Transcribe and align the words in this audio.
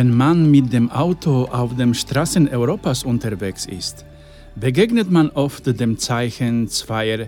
Wenn 0.00 0.16
man 0.16 0.50
mit 0.50 0.72
dem 0.72 0.90
Auto 0.90 1.44
auf 1.52 1.76
den 1.76 1.92
Straßen 1.92 2.48
Europas 2.48 3.04
unterwegs 3.04 3.66
ist, 3.66 4.06
begegnet 4.56 5.10
man 5.10 5.28
oft 5.28 5.66
dem 5.78 5.98
Zeichen 5.98 6.68
zweier 6.68 7.26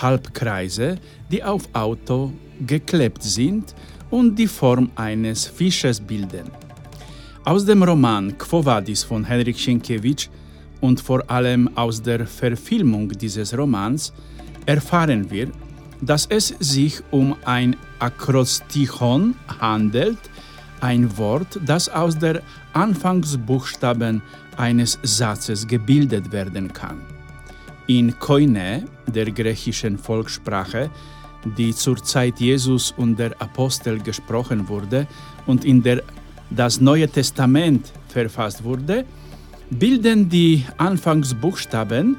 Halbkreise, 0.00 0.98
die 1.32 1.42
auf 1.42 1.62
Auto 1.72 2.32
geklebt 2.64 3.24
sind 3.24 3.74
und 4.08 4.38
die 4.38 4.46
Form 4.46 4.92
eines 4.94 5.46
Fisches 5.46 5.98
bilden. 5.98 6.48
Aus 7.44 7.64
dem 7.64 7.82
Roman 7.82 8.38
Quo 8.38 8.64
Vadis 8.64 9.02
von 9.02 9.24
Henryk 9.24 9.58
Sienkiewicz 9.58 10.30
und 10.80 11.00
vor 11.00 11.28
allem 11.28 11.76
aus 11.76 12.00
der 12.00 12.24
Verfilmung 12.24 13.08
dieses 13.08 13.52
Romans 13.58 14.12
erfahren 14.64 15.28
wir, 15.28 15.48
dass 16.00 16.26
es 16.26 16.54
sich 16.60 17.02
um 17.10 17.34
ein 17.44 17.74
Akrostichon 17.98 19.34
handelt, 19.60 20.18
ein 20.82 21.16
Wort, 21.16 21.58
das 21.64 21.88
aus 21.88 22.18
der 22.18 22.42
Anfangsbuchstaben 22.74 24.20
eines 24.56 24.98
Satzes 25.02 25.66
gebildet 25.66 26.30
werden 26.32 26.72
kann. 26.72 27.00
In 27.86 28.18
Koine, 28.18 28.84
der 29.06 29.30
griechischen 29.30 29.96
Volkssprache, 29.96 30.90
die 31.56 31.74
zur 31.74 32.02
Zeit 32.02 32.38
Jesus 32.38 32.92
und 32.96 33.18
der 33.18 33.40
Apostel 33.40 33.98
gesprochen 34.00 34.68
wurde 34.68 35.06
und 35.46 35.64
in 35.64 35.82
der 35.82 36.02
das 36.50 36.80
Neue 36.80 37.08
Testament 37.08 37.92
verfasst 38.08 38.62
wurde, 38.62 39.04
bilden 39.70 40.28
die 40.28 40.64
Anfangsbuchstaben 40.76 42.16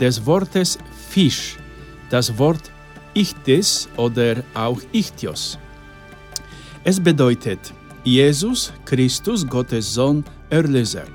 des 0.00 0.24
Wortes 0.24 0.78
Fisch 1.10 1.56
das 2.10 2.38
Wort 2.38 2.70
Ichtis 3.14 3.88
oder 3.96 4.36
auch 4.54 4.80
Ichtios. 4.92 5.58
Es 6.82 7.00
bedeutet 7.00 7.72
Jesus 8.04 8.70
Christus, 8.84 9.46
Gottes 9.46 9.94
Sohn, 9.94 10.22
Erlöser. 10.50 11.06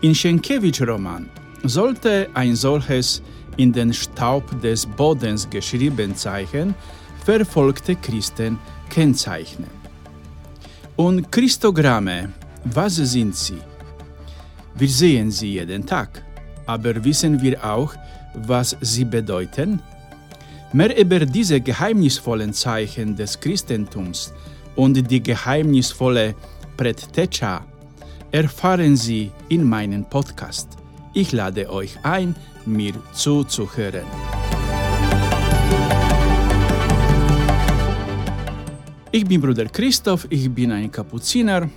In 0.00 0.14
Sienkiewicz-Roman 0.14 1.28
sollte 1.64 2.28
ein 2.34 2.54
solches 2.54 3.20
in 3.56 3.72
den 3.72 3.92
Staub 3.92 4.44
des 4.62 4.86
Bodens 4.86 5.50
geschrieben 5.50 6.14
Zeichen 6.14 6.72
verfolgte 7.24 7.96
Christen 7.96 8.60
kennzeichnen. 8.88 9.70
Und 10.94 11.32
Christogramme, 11.32 12.32
was 12.64 12.94
sind 12.94 13.34
sie? 13.34 13.58
Wir 14.76 14.88
sehen 14.88 15.32
sie 15.32 15.54
jeden 15.54 15.84
Tag, 15.84 16.22
aber 16.66 17.04
wissen 17.04 17.42
wir 17.42 17.64
auch, 17.64 17.92
was 18.34 18.76
sie 18.80 19.04
bedeuten? 19.04 19.82
Mehr 20.72 20.96
über 20.96 21.26
diese 21.26 21.60
geheimnisvollen 21.60 22.52
Zeichen 22.52 23.16
des 23.16 23.40
Christentums 23.40 24.32
und 24.78 25.10
die 25.10 25.20
geheimnisvolle 25.20 26.36
Predtecha 26.76 27.66
erfahren 28.30 28.96
Sie 28.96 29.32
in 29.48 29.64
meinem 29.64 30.04
Podcast. 30.04 30.68
Ich 31.12 31.32
lade 31.32 31.68
euch 31.68 31.98
ein, 32.04 32.36
mir 32.64 32.94
zuzuhören. 33.12 34.06
Ich 39.10 39.24
bin 39.26 39.40
Bruder 39.40 39.66
Christoph, 39.66 40.28
ich 40.30 40.48
bin 40.48 40.70
ein 40.70 40.92
Kapuziner, 40.92 41.68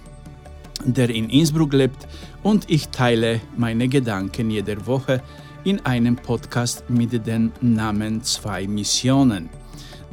der 0.85 1.09
in 1.09 1.29
Innsbruck 1.29 1.73
lebt 1.73 2.07
und 2.43 2.69
ich 2.69 2.89
teile 2.89 3.41
meine 3.57 3.87
Gedanken 3.87 4.51
jede 4.51 4.85
Woche 4.85 5.23
in 5.63 5.83
einem 5.85 6.17
Podcast 6.17 6.87
mit 6.87 7.25
dem 7.25 7.51
Namen 7.61 8.21
Zwei 8.21 8.67
Missionen. 8.67 9.60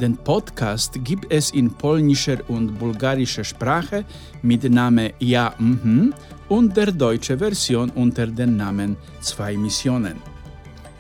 Den 0.01 0.17
Podcast 0.17 0.99
gibt 1.03 1.33
es 1.33 1.51
in 1.51 1.71
polnischer 1.71 2.39
und 2.49 2.79
bulgarischer 2.79 3.45
Sprache 3.45 4.05
mit 4.43 4.63
Namen 4.71 5.13
Ja 5.19 5.55
mhm 5.59 6.15
und 6.49 6.77
der 6.77 6.93
deutsche 6.93 7.37
Version 7.37 7.91
unter 7.91 8.27
dem 8.27 8.57
Namen 8.57 8.97
Zwei 9.21 9.57
Missionen. 9.57 10.23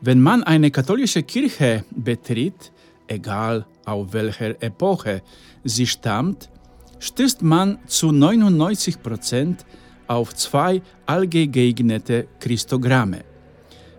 Wenn 0.00 0.20
man 0.20 0.42
eine 0.42 0.72
katholische 0.72 1.22
Kirche 1.22 1.84
betritt, 1.92 2.72
egal 3.06 3.64
auf 3.84 4.12
welcher 4.12 4.60
Epoche 4.60 5.22
sie 5.62 5.86
stammt, 5.86 6.50
stößt 6.98 7.42
man 7.42 7.78
zu 7.86 8.10
99 8.10 9.00
Prozent 9.00 9.64
auf 10.08 10.34
zwei 10.34 10.82
allgeeignete 11.06 12.26
Christogramme. 12.40 13.20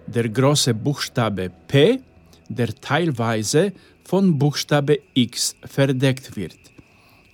Der 0.05 0.27
große 0.27 0.73
Buchstabe 0.73 1.49
P 1.65 2.01
der 2.49 2.75
teilweise 2.75 3.73
von 4.03 4.37
Buchstabe 4.37 4.99
X 5.13 5.55
verdeckt 5.63 6.35
wird, 6.35 6.57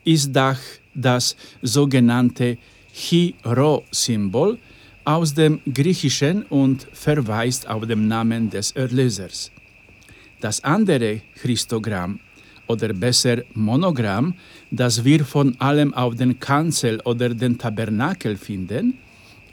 ist 0.04 0.32
das, 0.34 0.60
das 0.94 1.36
sogenannte 1.62 2.58
Chi-Rho-Symbol 2.94 4.60
aus 5.06 5.34
dem 5.34 5.62
Griechischen 5.74 6.44
und 6.44 6.88
verweist 6.94 7.68
auf 7.68 7.86
den 7.86 8.08
Namen 8.08 8.50
des 8.50 8.72
Erlösers. 8.72 9.52
Das 10.42 10.64
andere 10.64 11.22
Christogramm 11.36 12.20
oder 12.68 12.94
besser 12.94 13.44
Monogramm, 13.54 14.34
das 14.72 15.04
wir 15.04 15.24
von 15.24 15.60
allem 15.60 15.94
auf 15.94 16.16
den 16.16 16.40
Kanzel 16.40 17.00
oder 17.02 17.30
den 17.30 17.58
Tabernakel 17.58 18.36
finden, 18.36 18.98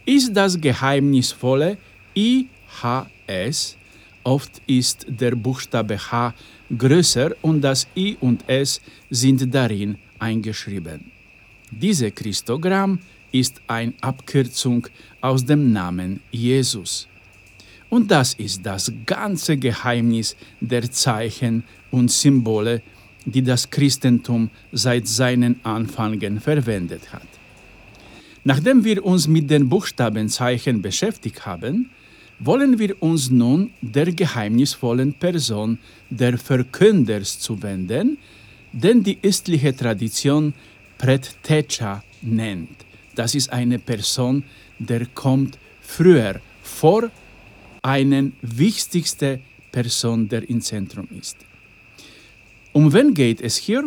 ist 0.04 0.34
das 0.34 0.60
geheimnisvolle 0.60 1.76
IHS 2.14 3.76
Oft 4.24 4.62
ist 4.66 5.06
der 5.08 5.34
Buchstabe 5.34 5.98
H 5.98 6.34
größer 6.76 7.32
und 7.42 7.60
das 7.60 7.86
I 7.96 8.16
und 8.20 8.48
S 8.48 8.80
sind 9.10 9.52
darin 9.52 9.98
eingeschrieben. 10.18 11.10
Diese 11.70 12.10
Christogramm 12.10 13.00
ist 13.32 13.60
eine 13.66 13.94
Abkürzung 14.00 14.86
aus 15.20 15.44
dem 15.44 15.72
Namen 15.72 16.20
Jesus. 16.30 17.08
Und 17.88 18.10
das 18.10 18.34
ist 18.34 18.64
das 18.64 18.92
ganze 19.04 19.56
Geheimnis 19.56 20.36
der 20.60 20.90
Zeichen 20.90 21.64
und 21.90 22.10
Symbole, 22.10 22.82
die 23.24 23.42
das 23.42 23.68
Christentum 23.68 24.50
seit 24.72 25.06
seinen 25.08 25.60
Anfängen 25.64 26.40
verwendet 26.40 27.12
hat. 27.12 27.26
Nachdem 28.44 28.84
wir 28.84 29.04
uns 29.04 29.28
mit 29.28 29.50
den 29.50 29.68
Buchstabenzeichen 29.68 30.82
beschäftigt 30.82 31.46
haben, 31.46 31.90
wollen 32.44 32.78
wir 32.78 33.00
uns 33.00 33.30
nun 33.30 33.70
der 33.80 34.12
geheimnisvollen 34.12 35.14
Person 35.14 35.78
der 36.10 36.36
Verkünders 36.38 37.38
zuwenden, 37.38 38.18
den 38.72 39.02
die 39.02 39.18
östliche 39.22 39.74
Tradition 39.76 40.54
Predtecha 40.98 42.02
nennt. 42.22 42.76
Das 43.14 43.34
ist 43.34 43.52
eine 43.52 43.78
Person, 43.78 44.44
der 44.78 45.06
kommt 45.06 45.58
früher 45.80 46.40
vor 46.62 47.10
einen 47.82 48.34
wichtigste 48.42 49.40
Person, 49.70 50.28
der 50.28 50.48
im 50.48 50.60
Zentrum 50.60 51.08
ist. 51.18 51.36
Um 52.72 52.92
wen 52.92 53.14
geht 53.14 53.40
es 53.40 53.56
hier? 53.56 53.84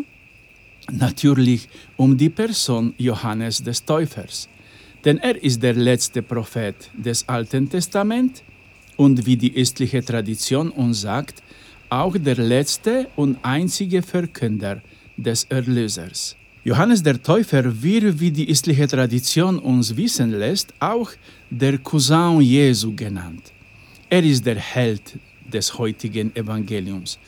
Natürlich 0.92 1.68
um 1.98 2.16
die 2.16 2.30
Person 2.30 2.94
Johannes 2.98 3.64
des 3.64 3.84
Täufers 3.84 4.48
denn 5.06 5.20
er 5.20 5.42
ist 5.42 5.62
der 5.62 5.76
letzte 5.76 6.22
Prophet 6.22 6.76
des 6.94 7.30
Alten 7.30 7.70
Testaments 7.70 8.44
und 8.98 9.26
wie 9.26 9.38
die 9.38 9.56
östliche 9.56 10.04
Tradition 10.04 10.70
uns 10.72 11.02
sagt, 11.02 11.44
auch 11.90 12.18
der 12.18 12.38
letzte 12.38 13.08
und 13.16 13.38
einzige 13.44 14.02
Verkünder 14.02 14.82
des 15.16 15.44
Erlösers. 15.46 16.36
Johannes 16.64 17.04
der 17.04 17.22
Täufer 17.22 17.64
wird, 17.84 18.20
wie 18.20 18.32
die 18.32 18.50
östliche 18.50 18.88
Tradition 18.88 19.60
uns 19.60 19.96
wissen 19.96 20.32
lässt, 20.32 20.74
auch 20.80 21.12
der 21.52 21.78
Cousin 21.78 22.42
Jesu 22.42 22.96
genannt. 22.96 23.54
Er 24.10 24.24
ist 24.24 24.44
der 24.44 24.56
Held 24.56 25.20
des 25.54 25.78
heutigen 25.78 26.36
Evangeliums. 26.36 27.20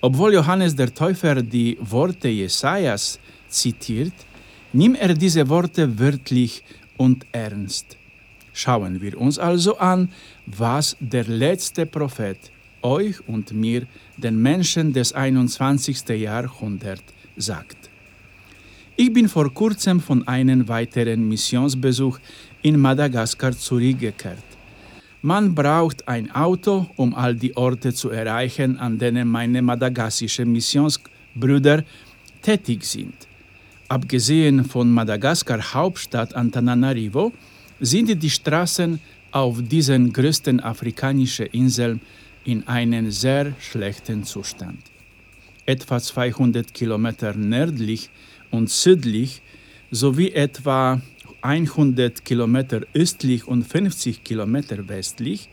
Obwohl 0.00 0.32
Johannes 0.32 0.74
der 0.74 0.94
Täufer 0.94 1.42
die 1.42 1.76
Worte 1.80 2.28
Jesajas 2.28 3.18
zitiert, 3.48 4.14
nimmt 4.72 4.98
er 4.98 5.12
diese 5.12 5.46
Worte 5.46 5.98
wörtlich 5.98 6.62
und 6.96 7.26
ernst. 7.32 7.96
Schauen 8.52 9.00
wir 9.00 9.20
uns 9.20 9.38
also 9.38 9.76
an, 9.78 10.08
was 10.46 10.96
der 11.00 11.24
letzte 11.24 11.86
Prophet 11.86 12.38
euch 12.82 13.16
und 13.28 13.52
mir, 13.52 13.86
den 14.16 14.40
Menschen 14.40 14.92
des 14.92 15.12
21. 15.12 16.08
Jahrhunderts, 16.08 17.04
sagt. 17.36 17.90
Ich 18.96 19.12
bin 19.12 19.28
vor 19.28 19.52
kurzem 19.52 20.00
von 20.00 20.26
einem 20.26 20.66
weiteren 20.68 21.28
Missionsbesuch 21.28 22.18
in 22.62 22.80
Madagaskar 22.80 23.52
zurückgekehrt. 23.52 24.48
Man 25.20 25.54
braucht 25.54 26.08
ein 26.08 26.30
Auto, 26.30 26.86
um 26.96 27.14
all 27.14 27.34
die 27.34 27.54
Orte 27.56 27.92
zu 27.92 28.10
erreichen, 28.10 28.78
an 28.78 28.96
denen 28.96 29.28
meine 29.28 29.60
madagassischen 29.60 30.50
Missionsbrüder 30.50 31.84
tätig 32.40 32.84
sind. 32.84 33.14
Abgesehen 33.88 34.64
von 34.64 34.90
Madagaskar 34.90 35.72
Hauptstadt 35.72 36.34
Antananarivo 36.34 37.32
sind 37.78 38.20
die 38.20 38.30
Straßen 38.30 38.98
auf 39.30 39.62
diesen 39.62 40.12
größten 40.12 40.60
afrikanischen 40.60 41.46
Inseln 41.46 42.00
in 42.44 42.66
einem 42.66 43.12
sehr 43.12 43.54
schlechten 43.60 44.24
Zustand. 44.24 44.80
Etwa 45.66 46.00
200 46.00 46.74
Kilometer 46.74 47.34
nördlich 47.34 48.10
und 48.50 48.70
südlich 48.70 49.40
sowie 49.90 50.32
etwa 50.32 51.00
100 51.42 52.24
Kilometer 52.24 52.80
östlich 52.92 53.46
und 53.46 53.62
50 53.64 54.24
Kilometer 54.24 54.88
westlich 54.88 55.48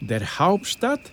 der 0.00 0.38
Hauptstadt 0.38 1.12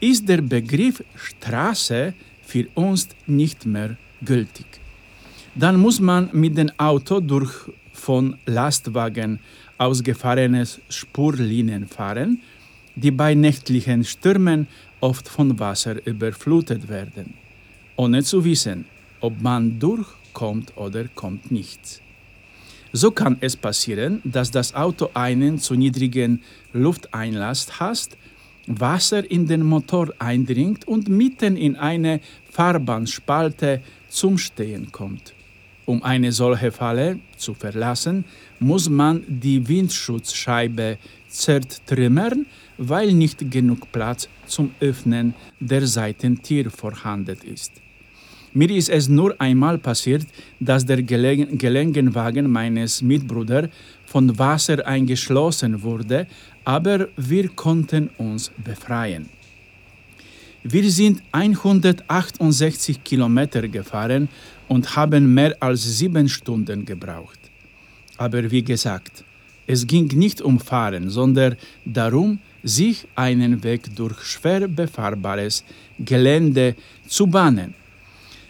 ist 0.00 0.26
der 0.26 0.40
Begriff 0.40 1.04
Straße 1.14 2.14
für 2.40 2.66
uns 2.74 3.08
nicht 3.26 3.66
mehr 3.66 3.98
gültig. 4.24 4.79
Dann 5.60 5.78
muss 5.78 6.00
man 6.00 6.30
mit 6.32 6.56
dem 6.56 6.70
Auto 6.78 7.20
durch 7.20 7.52
von 7.92 8.38
Lastwagen 8.46 9.40
ausgefahrene 9.76 10.64
Spurlinien 10.88 11.86
fahren, 11.86 12.40
die 12.96 13.10
bei 13.10 13.34
nächtlichen 13.34 14.04
Stürmen 14.04 14.68
oft 15.00 15.28
von 15.28 15.58
Wasser 15.58 15.96
überflutet 16.06 16.88
werden, 16.88 17.34
ohne 17.96 18.22
zu 18.22 18.42
wissen, 18.42 18.86
ob 19.20 19.42
man 19.42 19.78
durchkommt 19.78 20.74
oder 20.78 21.04
kommt 21.14 21.50
nichts. 21.50 22.00
So 22.94 23.10
kann 23.10 23.36
es 23.40 23.54
passieren, 23.54 24.22
dass 24.24 24.50
das 24.50 24.74
Auto 24.74 25.10
einen 25.12 25.58
zu 25.58 25.74
niedrigen 25.74 26.40
Lufteinlass 26.72 27.78
hat, 27.78 28.16
Wasser 28.66 29.30
in 29.30 29.46
den 29.46 29.64
Motor 29.66 30.08
eindringt 30.18 30.88
und 30.88 31.10
mitten 31.10 31.58
in 31.58 31.76
eine 31.76 32.20
Fahrbahnspalte 32.50 33.82
zum 34.08 34.38
Stehen 34.38 34.90
kommt. 34.90 35.34
Um 35.90 36.04
eine 36.04 36.30
solche 36.30 36.70
Falle 36.70 37.18
zu 37.36 37.52
verlassen, 37.52 38.24
muss 38.60 38.88
man 38.88 39.24
die 39.26 39.66
Windschutzscheibe 39.66 40.98
zertrümmern, 41.28 42.46
weil 42.78 43.12
nicht 43.12 43.50
genug 43.50 43.90
Platz 43.90 44.28
zum 44.46 44.70
Öffnen 44.78 45.34
der 45.58 45.84
Seitentier 45.88 46.70
vorhanden 46.70 47.38
ist. 47.42 47.72
Mir 48.52 48.70
ist 48.70 48.88
es 48.88 49.08
nur 49.08 49.34
einmal 49.40 49.78
passiert, 49.78 50.26
dass 50.60 50.86
der 50.86 51.02
Gelenkenwagen 51.02 52.48
meines 52.48 53.02
Mitbruders 53.02 53.68
von 54.06 54.38
Wasser 54.38 54.86
eingeschlossen 54.86 55.82
wurde, 55.82 56.28
aber 56.64 57.08
wir 57.16 57.48
konnten 57.48 58.10
uns 58.16 58.52
befreien. 58.64 59.28
Wir 60.62 60.90
sind 60.90 61.22
168 61.32 63.02
Kilometer 63.02 63.66
gefahren 63.66 64.28
und 64.68 64.94
haben 64.94 65.32
mehr 65.32 65.56
als 65.58 65.82
sieben 65.98 66.28
Stunden 66.28 66.84
gebraucht. 66.84 67.38
Aber 68.18 68.50
wie 68.50 68.62
gesagt, 68.62 69.24
es 69.66 69.86
ging 69.86 70.08
nicht 70.08 70.42
um 70.42 70.60
Fahren, 70.60 71.08
sondern 71.08 71.56
darum, 71.86 72.40
sich 72.62 73.06
einen 73.14 73.62
Weg 73.64 73.96
durch 73.96 74.20
schwer 74.22 74.68
befahrbares 74.68 75.64
Gelände 75.98 76.74
zu 77.06 77.26
bahnen. 77.26 77.72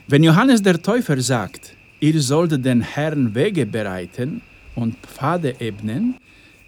Wenn 0.09 0.25
Johannes 0.25 0.61
der 0.63 0.83
Täufer 0.83 1.21
sagt, 1.21 1.77
ihr 2.01 2.21
sollt 2.21 2.65
den 2.65 2.81
Herrn 2.81 3.33
Wege 3.37 3.67
bereiten 3.67 4.43
und 4.75 4.97
Pfade 5.07 5.55
ebnen, 5.61 6.17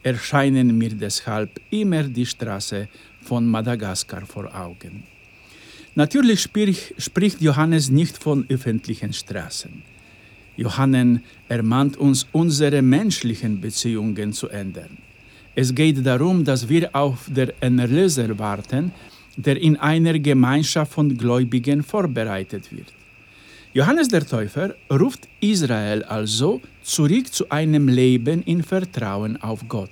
erscheinen 0.05 0.79
mir 0.79 0.91
deshalb 0.91 1.61
immer 1.71 2.05
die 2.05 2.27
Straße 2.27 2.87
von 3.23 3.45
Madagaskar 3.45 4.25
vor 4.25 4.55
Augen. 4.55 5.12
Natürlich 5.95 6.49
spricht 6.97 7.43
Johannes 7.43 7.91
nicht 7.91 8.17
von 8.17 8.47
öffentlichen 8.49 9.13
Straßen. 9.13 9.83
Johannes 10.57 11.21
ermahnt 11.49 11.97
uns, 11.97 12.27
unsere 12.33 12.81
menschlichen 12.81 13.61
Beziehungen 13.61 14.33
zu 14.33 14.49
ändern. 14.49 14.97
Es 15.55 15.75
geht 15.75 16.05
darum, 16.05 16.45
dass 16.45 16.69
wir 16.69 16.95
auf 16.97 17.29
den 17.29 17.79
Erlöser 17.79 18.39
warten, 18.39 18.93
der 19.37 19.61
in 19.61 19.77
einer 19.77 20.19
Gemeinschaft 20.19 20.93
von 20.93 21.15
Gläubigen 21.17 21.83
vorbereitet 21.83 22.73
wird. 22.73 22.93
Johannes 23.75 24.09
der 24.09 24.27
Täufer 24.27 24.75
ruft 24.91 25.29
Israel 25.41 26.05
also 26.05 26.61
zurück 26.83 27.33
zu 27.33 27.51
einem 27.51 27.89
Leben 27.89 28.43
in 28.43 28.63
Vertrauen 28.63 29.41
auf 29.43 29.67
Gott. 29.69 29.91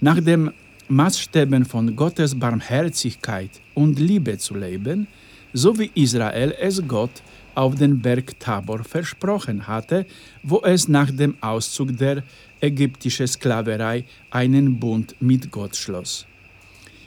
Nach 0.00 0.20
dem 0.20 0.52
Maßstäben 0.88 1.64
von 1.64 1.96
Gottes 1.96 2.38
Barmherzigkeit 2.38 3.50
und 3.74 3.98
Liebe 3.98 4.36
zu 4.36 4.54
leben, 4.54 5.06
so 5.52 5.78
wie 5.78 5.90
Israel 5.94 6.54
es 6.60 6.82
Gott 6.86 7.22
auf 7.54 7.74
den 7.76 8.02
Berg 8.02 8.38
Tabor 8.38 8.84
versprochen 8.84 9.66
hatte, 9.66 10.04
wo 10.42 10.60
es 10.62 10.88
nach 10.88 11.10
dem 11.10 11.36
Auszug 11.40 11.96
der 11.96 12.22
ägyptischen 12.60 13.26
Sklaverei 13.26 14.04
einen 14.30 14.78
Bund 14.78 15.14
mit 15.20 15.50
Gott 15.50 15.74
schloss. 15.74 16.26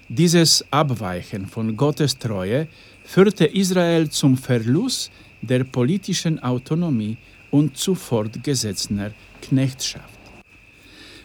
Dieses 0.10 0.66
Abweichen 0.72 1.46
von 1.46 1.76
Gottes 1.76 2.18
Treue 2.18 2.68
führte 3.04 3.46
Israel 3.46 4.10
zum 4.10 4.38
Verlust 4.38 5.12
der 5.42 5.64
politischen 5.66 6.40
Autonomie 6.40 7.18
und 7.52 7.78
zu 7.78 7.94
fortgesetzter 7.94 9.12
Knechtschaft. 9.42 10.17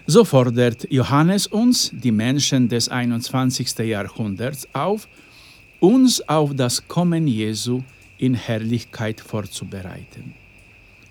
So 0.07 0.25
fordert 0.25 0.91
Johannes 0.91 1.47
uns, 1.47 1.93
die 1.93 2.11
Menschen 2.11 2.69
des 2.69 2.89
21. 2.89 3.79
Jahrhunderts, 3.79 4.67
auf, 4.73 5.07
uns 5.79 6.21
auf 6.29 6.55
das 6.57 6.89
Kommen 6.89 7.29
Jesu 7.29 7.83
in 8.19 8.35
Herrlichkeit 8.35 9.21
vorzubereiten. 9.21 10.35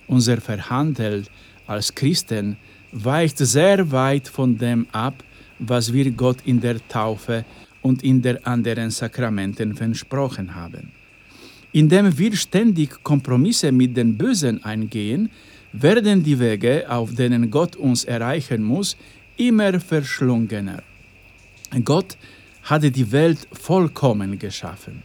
Unser 0.08 0.42
Verhandeln 0.42 1.26
als 1.68 1.96
Christen 1.96 2.58
weicht 2.92 3.38
sehr 3.38 3.90
weit 3.92 4.28
von 4.28 4.58
dem 4.58 4.86
ab, 4.92 5.24
was 5.60 5.94
wir 5.94 6.12
Gott 6.12 6.40
in 6.44 6.60
der 6.60 6.86
Taufe 6.90 7.46
und 7.82 8.04
in 8.04 8.22
den 8.22 8.46
anderen 8.46 8.92
Sakramenten 8.92 9.74
versprochen 9.74 10.54
haben. 10.54 10.92
Indem 11.72 12.18
wir 12.18 12.36
ständig 12.36 13.02
Kompromisse 13.02 13.72
mit 13.72 13.96
den 13.96 14.18
Bösen 14.18 14.62
eingehen, 14.66 15.30
werden 15.74 16.24
die 16.24 16.40
Wege, 16.40 16.86
auf 16.90 17.14
denen 17.16 17.50
Gott 17.50 17.76
uns 17.76 18.04
erreichen 18.04 18.64
muss, 18.64 18.98
immer 19.38 19.80
verschlungener. 19.80 20.84
Gott 21.84 22.18
hatte 22.64 22.92
die 22.92 23.12
Welt 23.12 23.48
vollkommen 23.54 24.38
geschaffen. 24.38 25.04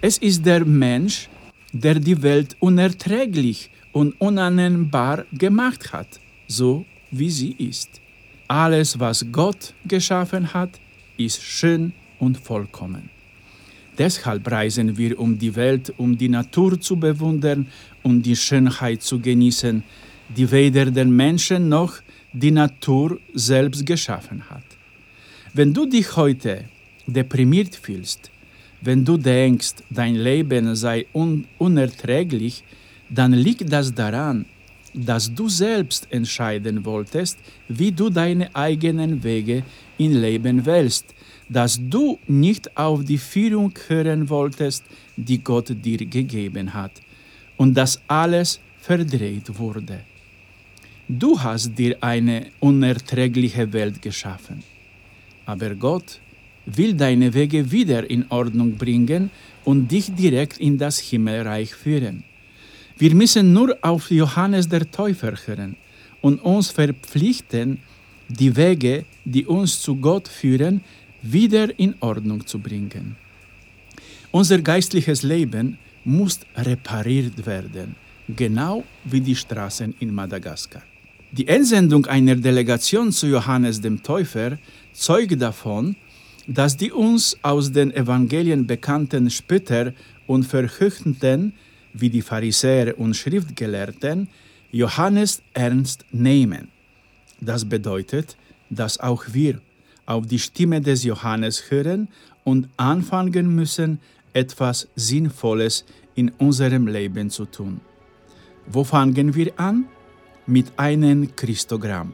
Es 0.00 0.18
ist 0.18 0.46
der 0.46 0.64
Mensch, 0.64 1.28
der 1.72 1.96
die 1.96 2.22
Welt 2.22 2.56
unerträglich 2.60 3.70
und 3.92 4.18
unannehmbar 4.20 5.24
gemacht 5.32 5.92
hat, 5.92 6.20
so 6.46 6.84
wie 7.10 7.30
sie 7.30 7.52
ist. 7.52 8.00
Alles, 8.46 8.98
was 8.98 9.26
Gott 9.32 9.74
geschaffen 9.84 10.54
hat, 10.54 10.70
ist 11.16 11.42
schön 11.42 11.92
und 12.18 12.38
vollkommen. 12.38 13.10
Deshalb 13.98 14.48
reisen 14.50 14.96
wir 14.96 15.18
um 15.18 15.36
die 15.38 15.54
Welt, 15.56 15.92
um 15.96 16.16
die 16.16 16.28
Natur 16.28 16.80
zu 16.80 16.96
bewundern 16.96 17.66
und 18.04 18.22
die 18.22 18.36
Schönheit 18.36 19.02
zu 19.02 19.18
genießen, 19.18 19.82
die 20.36 20.50
weder 20.50 20.86
der 20.86 21.06
Menschen 21.06 21.68
noch 21.68 21.94
die 22.32 22.52
Natur 22.52 23.18
selbst 23.34 23.84
geschaffen 23.84 24.48
hat. 24.48 24.62
Wenn 25.52 25.74
du 25.74 25.86
dich 25.86 26.14
heute 26.14 26.64
deprimiert 27.06 27.74
fühlst, 27.74 28.30
wenn 28.80 29.04
du 29.04 29.16
denkst, 29.16 29.74
dein 29.90 30.14
Leben 30.14 30.76
sei 30.76 31.06
un 31.12 31.46
unerträglich, 31.58 32.62
dann 33.10 33.32
liegt 33.32 33.72
das 33.72 33.92
daran, 33.92 34.44
dass 34.94 35.34
du 35.34 35.48
selbst 35.48 36.06
entscheiden 36.10 36.84
wolltest, 36.84 37.38
wie 37.68 37.90
du 37.90 38.10
deine 38.10 38.54
eigenen 38.54 39.22
Wege 39.24 39.64
im 39.96 40.20
Leben 40.20 40.64
wählst, 40.64 41.06
dass 41.48 41.80
du 41.80 42.18
nicht 42.26 42.76
auf 42.76 43.04
die 43.04 43.18
Führung 43.18 43.72
hören 43.88 44.28
wolltest, 44.28 44.84
die 45.16 45.42
Gott 45.42 45.68
dir 45.84 45.98
gegeben 45.98 46.74
hat, 46.74 46.92
und 47.56 47.74
dass 47.74 48.00
alles 48.06 48.60
verdreht 48.80 49.58
wurde. 49.58 50.00
Du 51.08 51.40
hast 51.40 51.76
dir 51.76 51.96
eine 52.02 52.46
unerträgliche 52.60 53.72
Welt 53.72 54.02
geschaffen, 54.02 54.62
aber 55.46 55.74
Gott 55.74 56.20
will 56.66 56.92
deine 56.94 57.32
Wege 57.32 57.72
wieder 57.72 58.08
in 58.08 58.26
Ordnung 58.28 58.76
bringen 58.76 59.30
und 59.64 59.90
dich 59.90 60.14
direkt 60.14 60.58
in 60.58 60.76
das 60.76 60.98
Himmelreich 60.98 61.74
führen. 61.74 62.24
Wir 62.98 63.14
müssen 63.14 63.52
nur 63.52 63.76
auf 63.80 64.10
Johannes 64.10 64.68
der 64.68 64.90
Täufer 64.90 65.34
hören 65.46 65.76
und 66.20 66.40
uns 66.40 66.70
verpflichten, 66.70 67.78
die 68.28 68.54
Wege, 68.56 69.04
die 69.24 69.46
uns 69.46 69.80
zu 69.80 69.96
Gott 69.96 70.28
führen, 70.28 70.82
wieder 71.22 71.78
in 71.78 71.94
Ordnung 72.00 72.46
zu 72.46 72.58
bringen. 72.58 73.16
Unser 74.30 74.58
geistliches 74.58 75.22
Leben 75.22 75.78
muss 76.04 76.40
repariert 76.56 77.46
werden, 77.46 77.96
genau 78.28 78.84
wie 79.04 79.20
die 79.20 79.36
Straßen 79.36 79.94
in 80.00 80.14
Madagaskar. 80.14 80.82
Die 81.32 81.46
Entsendung 81.46 82.06
einer 82.06 82.36
Delegation 82.36 83.12
zu 83.12 83.26
Johannes 83.26 83.80
dem 83.80 84.02
Täufer 84.02 84.58
zeugt 84.92 85.40
davon, 85.40 85.96
dass 86.46 86.76
die 86.76 86.90
uns 86.90 87.36
aus 87.42 87.70
den 87.72 87.92
Evangelien 87.92 88.66
bekannten 88.66 89.28
Spötter 89.30 89.92
und 90.26 90.44
Verhöchteten, 90.44 91.52
wie 91.92 92.08
die 92.08 92.22
Pharisäer 92.22 92.98
und 92.98 93.14
Schriftgelehrten, 93.14 94.28
Johannes 94.72 95.42
ernst 95.52 96.04
nehmen. 96.10 96.68
Das 97.40 97.66
bedeutet, 97.66 98.36
dass 98.70 98.98
auch 98.98 99.24
wir 99.32 99.60
auf 100.08 100.26
die 100.26 100.38
Stimme 100.38 100.80
des 100.80 101.04
Johannes 101.04 101.70
hören 101.70 102.08
und 102.42 102.68
anfangen 102.78 103.54
müssen, 103.54 104.00
etwas 104.32 104.88
Sinnvolles 104.96 105.84
in 106.14 106.32
unserem 106.38 106.86
Leben 106.86 107.28
zu 107.28 107.44
tun. 107.44 107.80
Wo 108.66 108.84
fangen 108.84 109.34
wir 109.34 109.52
an? 109.58 109.84
Mit 110.46 110.66
einem 110.78 111.36
Christogramm. 111.36 112.12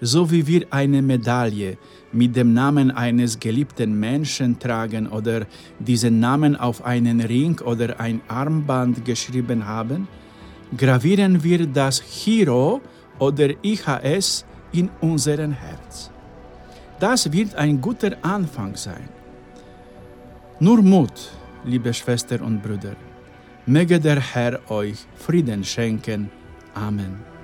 So 0.00 0.30
wie 0.30 0.46
wir 0.46 0.66
eine 0.70 1.00
Medaille 1.00 1.78
mit 2.12 2.36
dem 2.36 2.52
Namen 2.52 2.90
eines 2.90 3.40
geliebten 3.40 3.98
Menschen 3.98 4.58
tragen 4.58 5.06
oder 5.06 5.46
diesen 5.78 6.20
Namen 6.20 6.54
auf 6.54 6.84
einen 6.84 7.22
Ring 7.22 7.58
oder 7.60 7.98
ein 7.98 8.20
Armband 8.28 9.06
geschrieben 9.06 9.64
haben, 9.64 10.06
gravieren 10.76 11.42
wir 11.42 11.66
das 11.66 12.02
Hero 12.02 12.82
oder 13.18 13.48
IHS 13.64 14.44
in 14.72 14.90
unseren 15.00 15.52
Herz. 15.52 16.10
Das 16.98 17.30
wird 17.30 17.54
ein 17.54 17.80
guter 17.80 18.16
Anfang 18.22 18.74
sein. 18.74 19.08
Nur 20.60 20.80
Mut, 20.82 21.30
liebe 21.64 21.92
Schwestern 21.92 22.40
und 22.40 22.62
Brüder. 22.62 22.96
Möge 23.66 24.00
der 24.00 24.20
Herr 24.20 24.58
euch 24.70 25.06
Frieden 25.16 25.62
schenken. 25.64 26.30
Amen. 26.74 27.35